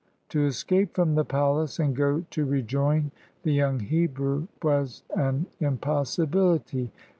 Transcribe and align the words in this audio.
To 0.29 0.43
escape 0.47 0.95
from 0.95 1.13
the 1.13 1.23
palace 1.23 1.77
and 1.77 1.95
go 1.95 2.25
to 2.31 2.43
rejoin 2.43 3.11
the 3.43 3.53
young 3.53 3.79
Hebrew 3.81 4.47
was 4.63 5.03
an 5.15 5.45
impossibility. 5.59 6.91